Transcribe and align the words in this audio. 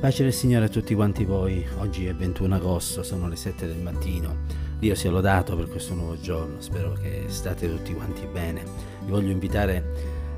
Pace 0.00 0.22
del 0.22 0.32
Signore 0.32 0.64
a 0.64 0.68
tutti 0.70 0.94
quanti 0.94 1.26
voi. 1.26 1.62
Oggi 1.76 2.06
è 2.06 2.14
21 2.14 2.54
agosto, 2.54 3.02
sono 3.02 3.28
le 3.28 3.36
7 3.36 3.66
del 3.66 3.76
mattino. 3.76 4.34
Dio 4.78 4.94
sia 4.94 5.10
lodato 5.10 5.54
per 5.56 5.68
questo 5.68 5.92
nuovo 5.92 6.18
giorno. 6.18 6.58
Spero 6.62 6.94
che 6.94 7.24
state 7.26 7.68
tutti 7.68 7.92
quanti 7.92 8.26
bene. 8.26 8.64
Vi 9.04 9.10
voglio 9.10 9.30
invitare 9.30 9.84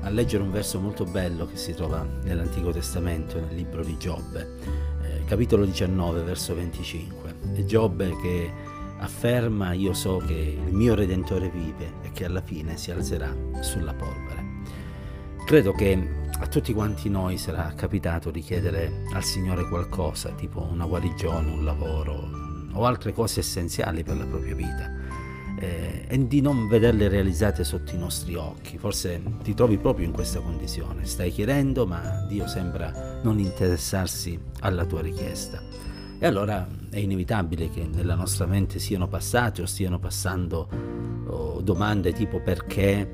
a 0.01 0.09
leggere 0.09 0.43
un 0.43 0.51
verso 0.51 0.81
molto 0.81 1.05
bello 1.05 1.45
che 1.45 1.55
si 1.55 1.73
trova 1.73 2.05
nell'Antico 2.23 2.71
Testamento, 2.71 3.39
nel 3.39 3.55
libro 3.55 3.85
di 3.85 3.95
Giobbe, 3.97 4.55
eh, 5.01 5.23
capitolo 5.23 5.63
19, 5.63 6.23
verso 6.23 6.53
25. 6.55 7.35
È 7.53 7.63
Giobbe 7.63 8.17
che 8.21 8.51
afferma: 8.97 9.71
Io 9.71 9.93
so 9.93 10.17
che 10.17 10.57
il 10.61 10.73
mio 10.73 10.93
Redentore 10.93 11.49
vive 11.49 11.89
e 12.01 12.11
che 12.11 12.25
alla 12.25 12.41
fine 12.41 12.75
si 12.75 12.91
alzerà 12.91 13.33
sulla 13.61 13.93
polvere. 13.93 14.43
Credo 15.45 15.71
che 15.71 16.21
a 16.39 16.47
tutti 16.47 16.73
quanti 16.73 17.09
noi 17.09 17.37
sarà 17.37 17.71
capitato 17.75 18.31
di 18.31 18.41
chiedere 18.41 19.03
al 19.13 19.23
Signore 19.23 19.67
qualcosa, 19.67 20.29
tipo 20.31 20.61
una 20.61 20.85
guarigione, 20.85 21.51
un 21.51 21.63
lavoro 21.63 22.41
o 22.73 22.85
altre 22.85 23.13
cose 23.13 23.41
essenziali 23.41 24.03
per 24.03 24.17
la 24.17 24.25
propria 24.25 24.55
vita 24.55 24.91
eh, 25.59 26.05
e 26.07 26.27
di 26.27 26.41
non 26.41 26.67
vederle 26.67 27.07
realizzate 27.07 27.63
sotto 27.63 27.95
i 27.95 27.97
nostri 27.97 28.35
occhi. 28.35 28.77
Forse 28.77 29.21
ti 29.43 29.53
trovi 29.53 29.77
proprio 29.77 30.05
in 30.05 30.11
questa 30.11 30.39
condizione, 30.39 31.05
stai 31.05 31.31
chiedendo 31.31 31.85
ma 31.85 32.25
Dio 32.27 32.47
sembra 32.47 33.19
non 33.21 33.39
interessarsi 33.39 34.39
alla 34.59 34.85
tua 34.85 35.01
richiesta. 35.01 35.61
E 36.19 36.25
allora 36.25 36.65
è 36.89 36.99
inevitabile 36.99 37.69
che 37.69 37.85
nella 37.85 38.15
nostra 38.15 38.45
mente 38.45 38.79
siano 38.79 39.07
passate 39.07 39.61
o 39.61 39.65
stiano 39.65 39.99
passando 39.99 40.69
oh, 41.27 41.61
domande 41.61 42.13
tipo 42.13 42.39
perché, 42.39 43.09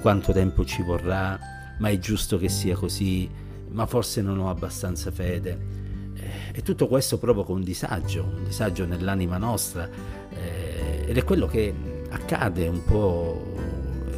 quanto 0.00 0.32
tempo 0.32 0.64
ci 0.64 0.82
vorrà, 0.82 1.38
ma 1.82 1.88
è 1.88 1.98
giusto 1.98 2.38
che 2.38 2.48
sia 2.48 2.76
così, 2.76 3.28
ma 3.70 3.86
forse 3.86 4.22
non 4.22 4.38
ho 4.38 4.48
abbastanza 4.48 5.10
fede. 5.10 5.80
Eh, 6.14 6.58
e 6.58 6.62
tutto 6.62 6.86
questo 6.86 7.18
provoca 7.18 7.50
un 7.50 7.64
disagio, 7.64 8.22
un 8.22 8.44
disagio 8.44 8.86
nell'anima 8.86 9.36
nostra 9.36 9.90
eh, 10.30 11.04
ed 11.04 11.16
è 11.16 11.24
quello 11.24 11.46
che 11.46 11.74
accade 12.10 12.68
un 12.68 12.84
po', 12.84 13.56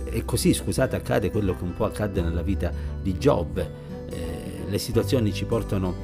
e 0.04 0.26
così 0.26 0.52
scusate, 0.52 0.94
accade 0.94 1.30
quello 1.30 1.56
che 1.56 1.64
un 1.64 1.74
po' 1.74 1.86
accade 1.86 2.20
nella 2.20 2.42
vita 2.42 2.70
di 3.00 3.16
Giobbe. 3.16 3.70
Eh, 4.10 4.64
le 4.68 4.78
situazioni 4.78 5.32
ci 5.32 5.46
portano 5.46 5.94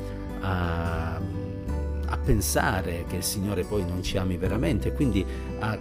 a, 0.40 1.16
a 1.16 2.16
pensare 2.24 3.04
che 3.06 3.16
il 3.16 3.22
Signore 3.22 3.64
poi 3.64 3.84
non 3.84 4.02
ci 4.02 4.16
ami 4.16 4.38
veramente 4.38 4.92
quindi 4.92 5.22
a 5.58 5.78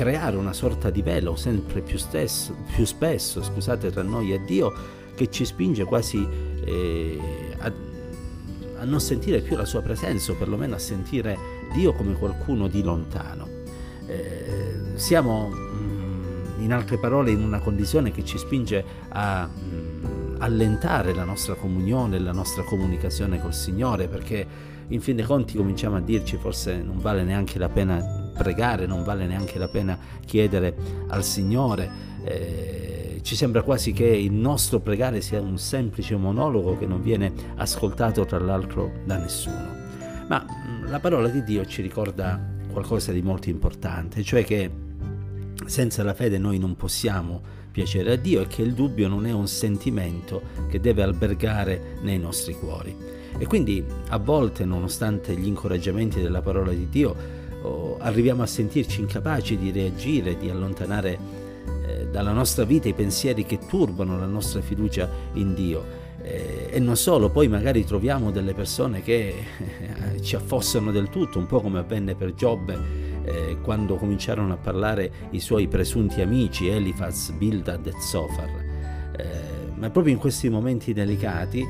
creare 0.00 0.38
una 0.38 0.54
sorta 0.54 0.88
di 0.88 1.02
velo 1.02 1.36
sempre 1.36 1.82
più, 1.82 1.98
stesso, 1.98 2.56
più 2.74 2.86
spesso 2.86 3.42
scusate, 3.42 3.90
tra 3.90 4.02
noi 4.02 4.32
e 4.32 4.42
Dio 4.46 4.72
che 5.14 5.30
ci 5.30 5.44
spinge 5.44 5.84
quasi 5.84 6.26
eh, 6.64 7.20
a, 7.58 7.70
a, 8.78 8.84
non 8.84 8.98
sentire 8.98 9.42
più 9.42 9.56
la 9.56 9.66
sua 9.66 9.82
presenza 9.82 10.32
o 10.32 10.36
perlomeno 10.36 10.74
a 10.74 10.78
sentire 10.78 11.36
Dio 11.74 11.92
come 11.92 12.14
qualcuno 12.14 12.66
di 12.66 12.82
lontano. 12.82 13.46
Eh, 14.06 14.94
siamo 14.94 15.50
mm, 15.50 16.62
in 16.62 16.72
altre 16.72 16.96
parole 16.96 17.32
in 17.32 17.42
una 17.42 17.58
condizione 17.58 18.10
che 18.10 18.24
ci 18.24 18.38
spinge 18.38 18.82
a 19.10 19.46
mm, 19.46 20.36
allentare 20.38 21.12
la 21.12 21.24
nostra 21.24 21.52
comunione, 21.56 22.18
la 22.18 22.32
nostra 22.32 22.62
comunicazione 22.62 23.38
col 23.38 23.52
Signore 23.52 24.08
perché 24.08 24.46
in 24.88 25.02
fin 25.02 25.16
dei 25.16 25.26
conti 25.26 25.58
cominciamo 25.58 25.96
a 25.96 26.00
dirci 26.00 26.38
forse 26.38 26.80
non 26.82 26.98
vale 27.00 27.22
neanche 27.22 27.58
la 27.58 27.68
pena 27.68 28.19
pregare, 28.40 28.86
non 28.86 29.04
vale 29.04 29.26
neanche 29.26 29.58
la 29.58 29.68
pena 29.68 29.98
chiedere 30.24 30.74
al 31.08 31.22
Signore. 31.22 31.90
Eh, 32.24 33.20
ci 33.20 33.36
sembra 33.36 33.60
quasi 33.60 33.92
che 33.92 34.06
il 34.06 34.32
nostro 34.32 34.80
pregare 34.80 35.20
sia 35.20 35.42
un 35.42 35.58
semplice 35.58 36.16
monologo 36.16 36.78
che 36.78 36.86
non 36.86 37.02
viene 37.02 37.30
ascoltato 37.56 38.24
tra 38.24 38.38
l'altro 38.38 38.92
da 39.04 39.18
nessuno. 39.18 39.76
Ma 40.26 40.42
mm, 40.42 40.86
la 40.86 41.00
parola 41.00 41.28
di 41.28 41.44
Dio 41.44 41.66
ci 41.66 41.82
ricorda 41.82 42.40
qualcosa 42.72 43.12
di 43.12 43.20
molto 43.20 43.50
importante, 43.50 44.22
cioè 44.22 44.42
che 44.42 44.70
senza 45.66 46.02
la 46.02 46.14
fede 46.14 46.38
noi 46.38 46.58
non 46.58 46.76
possiamo 46.76 47.42
piacere 47.70 48.12
a 48.12 48.16
Dio 48.16 48.40
e 48.40 48.46
che 48.46 48.62
il 48.62 48.72
dubbio 48.72 49.06
non 49.06 49.26
è 49.26 49.32
un 49.32 49.48
sentimento 49.48 50.40
che 50.70 50.80
deve 50.80 51.02
albergare 51.02 51.98
nei 52.00 52.18
nostri 52.18 52.54
cuori. 52.54 52.96
E 53.38 53.46
quindi 53.46 53.84
a 54.08 54.18
volte, 54.18 54.64
nonostante 54.64 55.36
gli 55.36 55.46
incoraggiamenti 55.46 56.22
della 56.22 56.40
parola 56.40 56.72
di 56.72 56.88
Dio, 56.88 57.39
arriviamo 57.98 58.42
a 58.42 58.46
sentirci 58.46 59.00
incapaci 59.00 59.56
di 59.56 59.70
reagire, 59.70 60.36
di 60.36 60.48
allontanare 60.48 61.18
eh, 61.86 62.06
dalla 62.10 62.32
nostra 62.32 62.64
vita 62.64 62.88
i 62.88 62.94
pensieri 62.94 63.44
che 63.44 63.58
turbano 63.58 64.18
la 64.18 64.26
nostra 64.26 64.60
fiducia 64.60 65.08
in 65.34 65.54
Dio. 65.54 65.98
Eh, 66.22 66.68
e 66.70 66.78
non 66.80 66.96
solo, 66.96 67.30
poi 67.30 67.48
magari 67.48 67.84
troviamo 67.84 68.30
delle 68.30 68.52
persone 68.52 69.02
che 69.02 69.28
eh, 69.28 70.22
ci 70.22 70.36
affossano 70.36 70.90
del 70.90 71.08
tutto, 71.08 71.38
un 71.38 71.46
po' 71.46 71.60
come 71.60 71.78
avvenne 71.78 72.14
per 72.14 72.34
Giobbe 72.34 73.08
quando 73.62 73.94
cominciarono 73.94 74.54
a 74.54 74.56
parlare 74.56 75.12
i 75.30 75.40
suoi 75.40 75.68
presunti 75.68 76.20
amici 76.20 76.66
Elifaz, 76.66 77.30
Bildad 77.32 77.86
e 77.86 77.92
Zofar. 78.00 78.50
Ma 79.76 79.90
proprio 79.90 80.12
in 80.12 80.18
questi 80.18 80.48
momenti 80.48 80.92
delicati 80.92 81.64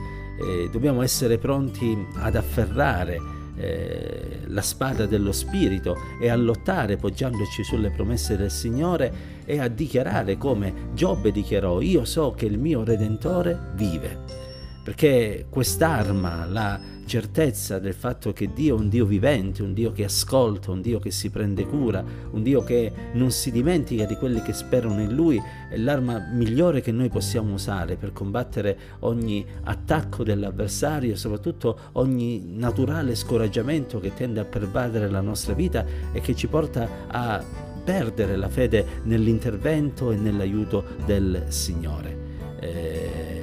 dobbiamo 0.71 1.03
essere 1.03 1.37
pronti 1.37 2.07
ad 2.15 2.37
afferrare 2.37 3.40
eh, 3.61 4.41
la 4.47 4.63
spada 4.63 5.07
dello 5.07 5.33
Spirito 5.33 5.97
e 6.21 6.29
a 6.29 6.37
lottare 6.37 6.97
poggiandoci 6.97 7.63
sulle 7.63 7.91
promesse 7.91 8.37
del 8.37 8.51
Signore 8.51 9.39
e 9.45 9.61
a 9.61 9.69
dichiarare 9.69 10.37
come 10.37 10.89
Giobbe 10.95 11.31
dichiarò, 11.31 11.81
io 11.81 12.05
so 12.05 12.33
che 12.33 12.47
il 12.47 12.59
mio 12.59 12.83
Redentore 12.85 13.73
vive. 13.75 14.49
Perché 14.83 15.47
quest'arma, 15.49 16.47
la 16.47 16.81
certezza 17.11 17.81
del 17.81 17.95
fatto 17.95 18.33
che 18.33 18.53
Dio 18.53 18.77
è 18.77 18.79
un 18.79 18.89
Dio 18.89 19.05
vivente, 19.05 19.65
un 19.65 19.73
Dio 19.73 19.91
che 19.91 20.05
ascolta, 20.05 20.71
un 20.71 20.81
Dio 20.81 21.01
che 21.01 21.11
si 21.11 21.29
prende 21.29 21.67
cura, 21.67 22.05
un 22.31 22.41
Dio 22.41 22.63
che 22.63 22.93
non 23.15 23.33
si 23.33 23.51
dimentica 23.51 24.05
di 24.05 24.15
quelli 24.15 24.41
che 24.43 24.53
sperano 24.53 25.01
in 25.01 25.13
Lui, 25.13 25.43
è 25.69 25.77
l'arma 25.77 26.21
migliore 26.33 26.81
che 26.81 26.93
noi 26.93 27.09
possiamo 27.09 27.55
usare 27.55 27.97
per 27.97 28.13
combattere 28.13 28.79
ogni 29.01 29.45
attacco 29.65 30.23
dell'avversario 30.23 31.15
e 31.15 31.17
soprattutto 31.17 31.77
ogni 31.95 32.45
naturale 32.47 33.17
scoraggiamento 33.17 33.99
che 33.99 34.15
tende 34.15 34.39
a 34.39 34.45
pervadere 34.45 35.11
la 35.11 35.21
nostra 35.21 35.53
vita 35.53 35.85
e 36.13 36.21
che 36.21 36.37
ci 36.37 36.47
porta 36.47 37.09
a 37.09 37.45
perdere 37.83 38.37
la 38.37 38.49
fede 38.49 38.87
nell'intervento 39.03 40.13
e 40.13 40.17
nell'aiuto 40.17 40.85
del 41.05 41.47
Signore. 41.49 42.19
Eh, 42.61 43.41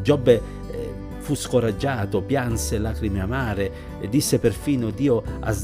Giobbe 0.00 0.53
fu 1.24 1.34
scoraggiato, 1.34 2.20
pianse 2.20 2.76
lacrime 2.76 3.18
amare 3.20 3.72
e 3.98 4.10
disse 4.10 4.38
perfino 4.38 4.90
Dio 4.90 5.22
ha, 5.40 5.56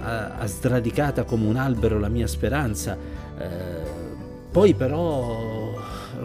ha, 0.00 0.36
ha 0.38 0.46
sradicata 0.46 1.24
come 1.24 1.46
un 1.46 1.56
albero 1.56 1.98
la 1.98 2.08
mia 2.08 2.26
speranza. 2.26 2.96
Eh, 3.38 4.04
poi 4.50 4.72
però 4.72 5.74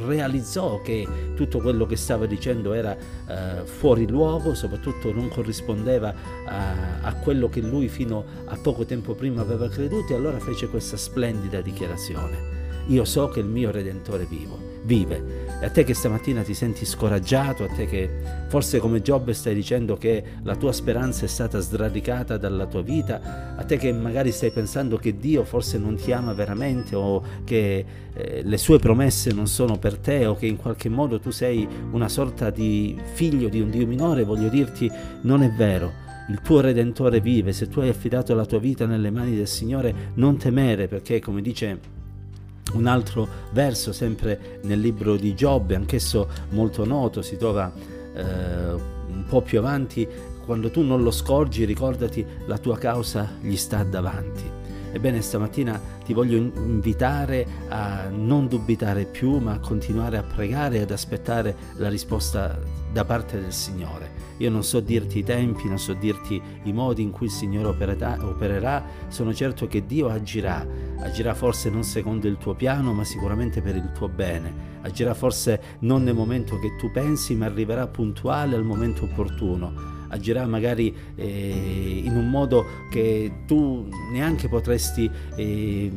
realizzò 0.06 0.82
che 0.82 1.06
tutto 1.36 1.60
quello 1.60 1.86
che 1.86 1.98
stava 1.98 2.26
dicendo 2.26 2.72
era 2.72 2.96
eh, 2.96 3.66
fuori 3.66 4.08
luogo, 4.08 4.54
soprattutto 4.54 5.12
non 5.12 5.28
corrispondeva 5.28 6.14
a, 6.46 7.02
a, 7.02 7.14
quello 7.16 7.50
che 7.50 7.60
lui 7.60 7.90
fino 7.90 8.24
a 8.46 8.56
poco 8.56 8.86
tempo 8.86 9.16
prima 9.16 9.42
aveva 9.42 9.68
creduto 9.68 10.14
e 10.14 10.16
allora 10.16 10.40
fece 10.40 10.70
questa 10.70 10.96
splendida 10.96 11.60
dichiarazione. 11.60 12.60
Io 12.88 13.04
so 13.04 13.28
che 13.28 13.42
il 13.42 13.48
mio 13.48 13.70
Redentore 13.70 14.26
vivo 14.26 14.71
vive. 14.84 15.50
E 15.62 15.66
a 15.66 15.70
te 15.70 15.84
che 15.84 15.94
stamattina 15.94 16.42
ti 16.42 16.54
senti 16.54 16.86
scoraggiato, 16.86 17.64
a 17.64 17.68
te 17.68 17.86
che 17.86 18.10
forse 18.48 18.80
come 18.80 19.02
Giobbe 19.02 19.34
stai 19.34 19.54
dicendo 19.54 19.96
che 19.96 20.24
la 20.44 20.56
tua 20.56 20.72
speranza 20.72 21.26
è 21.26 21.28
stata 21.28 21.60
sradicata 21.60 22.38
dalla 22.38 22.66
tua 22.66 22.82
vita, 22.82 23.56
a 23.56 23.64
te 23.64 23.78
che 23.78 23.92
magari 23.92 24.32
stai 24.32 24.52
pensando 24.52 24.98
che 24.98 25.18
Dio 25.18 25.44
forse 25.44 25.78
non 25.78 25.96
ti 25.96 26.12
ama 26.12 26.34
veramente 26.34 26.96
o 26.96 27.24
che 27.44 27.86
eh, 28.14 28.42
le 28.44 28.58
sue 28.58 28.80
promesse 28.80 29.32
non 29.34 29.48
sono 29.48 29.78
per 29.78 29.98
te 29.98 30.26
o 30.26 30.36
che 30.36 30.48
in 30.48 30.58
qualche 30.58 30.90
modo 30.90 31.20
tu 31.20 31.30
sei 31.30 31.68
una 31.92 32.10
sorta 32.10 32.50
di 32.50 33.00
figlio 33.14 33.48
di 33.48 33.62
un 33.62 33.70
Dio 33.70 33.86
minore, 33.86 34.24
voglio 34.24 34.50
dirti 34.50 34.90
non 35.22 35.44
è 35.44 35.52
vero. 35.52 36.10
Il 36.30 36.42
tuo 36.42 36.62
Redentore 36.62 37.20
vive, 37.20 37.52
se 37.52 37.68
tu 37.68 37.82
hai 37.82 37.90
affidato 37.90 38.34
la 38.34 38.46
tua 38.46 38.60
vita 38.60 38.86
nelle 38.86 39.12
mani 39.12 39.36
del 39.36 39.48
Signore, 39.48 39.94
non 40.16 40.38
temere 40.38 40.88
perché, 40.88 41.20
come 41.20 41.42
dice 41.42 42.00
un 42.74 42.88
altro 42.88 43.28
verso 43.52 43.92
sempre 43.92 44.60
nel 44.64 44.80
libro 44.80 45.16
di 45.16 45.34
Giobbe, 45.34 45.76
anch'esso 45.76 46.30
molto 46.50 46.86
noto, 46.86 47.22
si 47.22 47.38
trova 47.38 47.72
eh, 48.14 48.72
un 48.72 49.26
po' 49.28 49.42
più 49.42 49.60
avanti, 49.60 50.08
quando 50.46 50.70
tu 50.70 50.82
non 50.82 51.04
lo 51.04 51.12
scorgi 51.12 51.66
ricordati 51.66 52.26
la 52.46 52.58
tua 52.58 52.78
causa 52.78 53.30
gli 53.42 53.56
sta 53.56 53.84
davanti. 53.84 54.61
Ebbene, 54.94 55.22
stamattina 55.22 55.80
ti 56.04 56.14
voglio 56.14 56.38
invitare 56.38 57.48
a 57.70 58.10
non 58.10 58.48
dubitare 58.48 59.06
più, 59.06 59.38
ma 59.38 59.54
a 59.54 59.60
continuare 59.60 60.18
a 60.18 60.24
pregare 60.24 60.78
e 60.78 60.82
ad 60.82 60.92
aspettare 60.92 61.56
la 61.76 61.88
risposta 61.88 62.60
da 62.92 63.06
parte 63.06 63.40
del 63.40 63.54
Signore. 63.54 64.20
Io 64.38 64.50
non 64.50 64.64
so 64.64 64.82
dirti 64.82 65.20
i 65.20 65.24
tempi, 65.24 65.68
non 65.68 65.80
so 65.80 65.94
dirti 65.94 66.42
i 66.64 66.74
modi 66.74 67.04
in 67.04 67.12
cui 67.12 67.28
il 67.28 67.32
Signore 67.32 67.70
opererà, 67.70 68.84
sono 69.08 69.34
certo 69.34 69.68
che 69.68 69.86
Dio 69.86 70.10
agirà, 70.10 70.66
agirà 71.00 71.34
forse 71.34 71.70
non 71.70 71.84
secondo 71.84 72.28
il 72.28 72.38
tuo 72.38 72.54
piano, 72.54 72.92
ma 72.92 73.06
sicuramente 73.06 73.62
per 73.62 73.76
il 73.78 73.92
tuo 73.94 74.10
bene, 74.10 74.54
agirà 74.82 75.14
forse 75.14 75.62
non 75.80 76.04
nel 76.04 76.16
momento 76.16 76.60
che 76.60 76.76
tu 76.78 76.92
pensi, 76.92 77.34
ma 77.36 77.46
arriverà 77.46 77.88
puntuale 77.88 78.56
al 78.56 78.64
momento 78.64 79.04
opportuno 79.06 80.00
agirà 80.12 80.46
magari 80.46 80.94
eh, 81.16 82.02
in 82.04 82.16
un 82.16 82.30
modo 82.30 82.66
che 82.90 83.44
tu 83.48 83.88
neanche 84.12 84.48
potresti 84.48 85.10
eh, 85.36 85.92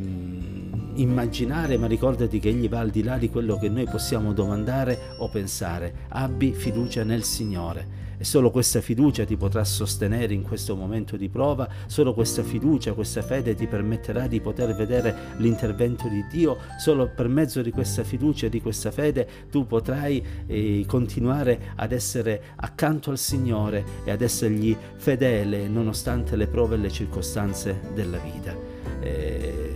immaginare, 0.94 1.76
ma 1.76 1.86
ricordati 1.86 2.38
che 2.38 2.48
Egli 2.48 2.68
va 2.68 2.80
al 2.80 2.90
di 2.90 3.02
là 3.02 3.18
di 3.18 3.28
quello 3.28 3.58
che 3.58 3.68
noi 3.68 3.84
possiamo 3.84 4.32
domandare 4.32 4.98
o 5.18 5.28
pensare. 5.28 6.06
Abbi 6.08 6.52
fiducia 6.52 7.04
nel 7.04 7.24
Signore 7.24 8.03
e 8.16 8.24
solo 8.24 8.50
questa 8.50 8.80
fiducia 8.80 9.24
ti 9.24 9.36
potrà 9.36 9.64
sostenere 9.64 10.34
in 10.34 10.42
questo 10.42 10.76
momento 10.76 11.16
di 11.16 11.28
prova, 11.28 11.68
solo 11.86 12.14
questa 12.14 12.42
fiducia, 12.42 12.92
questa 12.92 13.22
fede 13.22 13.54
ti 13.54 13.66
permetterà 13.66 14.26
di 14.26 14.40
poter 14.40 14.74
vedere 14.74 15.14
l'intervento 15.38 16.08
di 16.08 16.24
Dio, 16.30 16.58
solo 16.78 17.10
per 17.14 17.28
mezzo 17.28 17.62
di 17.62 17.70
questa 17.70 18.04
fiducia 18.04 18.46
e 18.46 18.50
di 18.50 18.60
questa 18.60 18.90
fede 18.90 19.28
tu 19.50 19.66
potrai 19.66 20.24
eh, 20.46 20.84
continuare 20.86 21.72
ad 21.76 21.92
essere 21.92 22.42
accanto 22.56 23.10
al 23.10 23.18
Signore 23.18 23.84
e 24.04 24.10
ad 24.10 24.22
essergli 24.22 24.76
fedele 24.96 25.68
nonostante 25.68 26.36
le 26.36 26.46
prove 26.46 26.76
e 26.76 26.78
le 26.78 26.90
circostanze 26.90 27.80
della 27.94 28.18
vita. 28.18 28.56
Eh, 29.00 29.73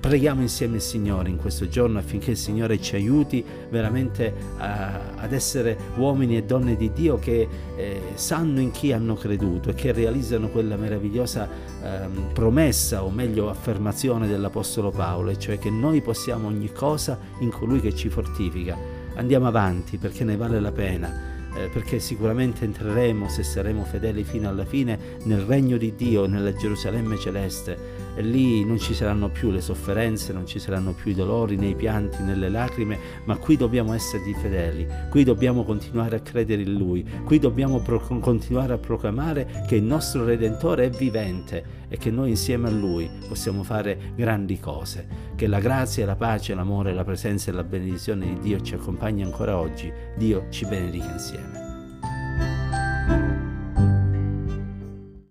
Preghiamo 0.00 0.42
insieme 0.42 0.76
il 0.76 0.82
Signore 0.82 1.28
in 1.28 1.38
questo 1.38 1.68
giorno 1.68 1.98
affinché 1.98 2.30
il 2.30 2.36
Signore 2.36 2.80
ci 2.80 2.94
aiuti 2.94 3.44
veramente 3.68 4.32
a, 4.58 5.16
ad 5.16 5.32
essere 5.32 5.76
uomini 5.96 6.36
e 6.36 6.44
donne 6.44 6.76
di 6.76 6.92
Dio 6.92 7.18
che 7.18 7.48
eh, 7.76 8.00
sanno 8.14 8.60
in 8.60 8.70
chi 8.70 8.92
hanno 8.92 9.14
creduto 9.14 9.70
e 9.70 9.74
che 9.74 9.90
realizzano 9.90 10.50
quella 10.50 10.76
meravigliosa 10.76 11.48
eh, 11.82 12.08
promessa 12.32 13.02
o 13.02 13.10
meglio 13.10 13.50
affermazione 13.50 14.28
dell'Apostolo 14.28 14.90
Paolo, 14.90 15.36
cioè 15.36 15.58
che 15.58 15.68
noi 15.68 16.00
possiamo 16.00 16.46
ogni 16.46 16.70
cosa 16.72 17.18
in 17.40 17.50
colui 17.50 17.80
che 17.80 17.92
ci 17.92 18.08
fortifica. 18.08 18.76
Andiamo 19.16 19.48
avanti 19.48 19.96
perché 19.96 20.22
ne 20.22 20.36
vale 20.36 20.60
la 20.60 20.70
pena 20.70 21.36
eh, 21.58 21.68
perché 21.72 21.98
sicuramente 21.98 22.64
entreremo, 22.64 23.28
se 23.28 23.42
saremo 23.42 23.84
fedeli 23.84 24.22
fino 24.22 24.48
alla 24.48 24.64
fine, 24.64 25.16
nel 25.24 25.40
regno 25.40 25.76
di 25.76 25.94
Dio, 25.96 26.26
nella 26.26 26.54
Gerusalemme 26.54 27.18
celeste 27.18 28.06
e 28.18 28.22
lì 28.22 28.64
non 28.64 28.80
ci 28.80 28.94
saranno 28.94 29.28
più 29.28 29.52
le 29.52 29.60
sofferenze, 29.60 30.32
non 30.32 30.44
ci 30.44 30.58
saranno 30.58 30.92
più 30.92 31.12
i 31.12 31.14
dolori, 31.14 31.54
né 31.54 31.66
i 31.66 31.76
pianti, 31.76 32.20
né 32.24 32.34
le 32.34 32.48
lacrime, 32.48 32.98
ma 33.26 33.36
qui 33.36 33.56
dobbiamo 33.56 33.92
essere 33.92 34.24
fedeli, 34.34 34.88
qui 35.08 35.22
dobbiamo 35.22 35.62
continuare 35.62 36.16
a 36.16 36.20
credere 36.20 36.62
in 36.62 36.72
Lui, 36.72 37.06
qui 37.22 37.38
dobbiamo 37.38 37.78
pro- 37.78 38.18
continuare 38.18 38.72
a 38.72 38.78
proclamare 38.78 39.62
che 39.68 39.76
il 39.76 39.84
nostro 39.84 40.24
Redentore 40.24 40.86
è 40.86 40.90
vivente 40.90 41.86
e 41.88 41.96
che 41.96 42.10
noi 42.10 42.30
insieme 42.30 42.66
a 42.66 42.72
Lui 42.72 43.08
possiamo 43.28 43.62
fare 43.62 44.12
grandi 44.16 44.58
cose. 44.58 45.06
Che 45.36 45.46
la 45.46 45.60
grazia, 45.60 46.04
la 46.04 46.16
pace, 46.16 46.54
l'amore, 46.54 46.92
la 46.92 47.04
presenza 47.04 47.52
e 47.52 47.54
la 47.54 47.62
benedizione 47.62 48.26
di 48.26 48.38
Dio 48.40 48.60
ci 48.60 48.74
accompagni 48.74 49.22
ancora 49.22 49.56
oggi. 49.56 49.92
Dio 50.16 50.46
ci 50.50 50.66
benedica 50.66 51.12
insieme. 51.12 51.67